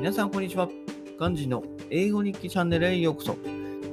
[0.00, 0.66] 皆さん、こんにちは。
[1.18, 3.36] ガンジの英語日記チャンネルへようこそ。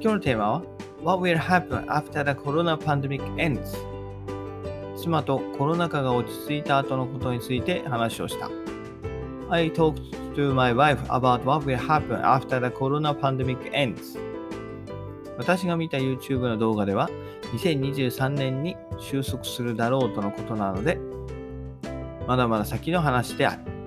[0.00, 0.62] 日のテーマは
[1.04, 3.76] What will happen after the corona pandemic ends?
[4.96, 8.48] 妻とコロナ禍が落ち着いた後のことについて話をした。
[9.50, 10.00] I talked
[10.34, 14.18] to my wife about what will happen after the corona pandemic ends.
[15.36, 17.10] 私が見た YouTube の動画では
[17.52, 20.98] 2023年に収束するだろうとのことなので
[22.26, 23.77] まだまだ先の話である。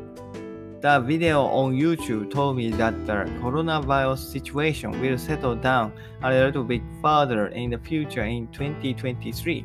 [0.82, 6.64] The video on YouTube told me that the coronavirus situation will settle down a little
[6.64, 9.64] bit further in the future in 2023.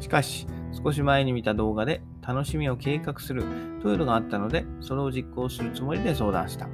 [0.00, 3.44] しかし、少し前に見た動画で楽しみを計画する
[3.80, 6.68] というのがあったので、それを実行するつもりで相談した。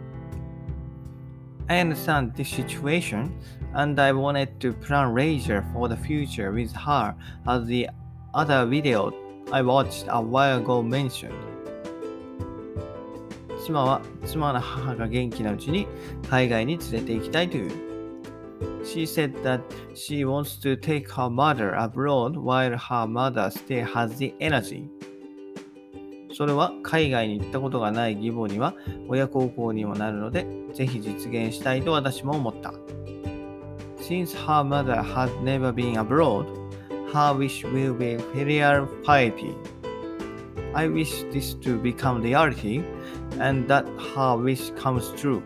[1.69, 3.30] I understand this situation
[3.75, 7.91] and I wanted to plan leisure for the future with her as the
[8.33, 9.13] other video
[9.52, 11.54] I watched a while ago mentioned.
[13.64, 15.88] 妻は妻の母が元気なうちに
[16.29, 17.95] 海外に連れて行きたいという。
[18.84, 19.62] She said that
[19.95, 24.84] she wants to take her mother abroad while her mother still has the energy.
[26.34, 28.74] それは海外に行ったことがない義母には
[29.09, 32.74] 親孝行にもなるので、ぜひ実現したいと私も思った。
[33.99, 36.45] Since her mother has never been abroad,
[37.15, 39.54] her wish will be filial piety.
[40.74, 42.84] I wish this to become reality
[43.40, 45.41] and that her wish comes true.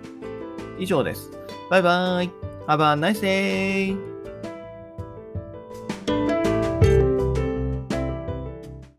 [0.80, 1.32] 以上です。
[1.70, 2.30] バイバイ。
[2.68, 3.98] Have a nice day!